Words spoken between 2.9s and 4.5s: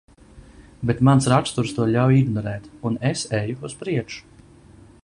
un es eju uz priekšu.